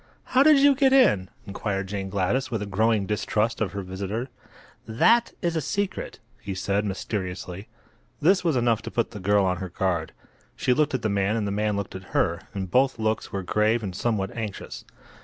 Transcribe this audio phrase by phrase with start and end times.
[0.33, 4.29] "How did you get in?" inquired Jane Gladys, with a growing distrust of her visitor.
[4.87, 7.67] "That is a secret," he said, mysteriously.
[8.19, 10.13] This was enough to put the girl on her guard.
[10.55, 13.43] She looked at the man and the man looked at her, and both looks were
[13.43, 14.85] grave and somewhat anxious.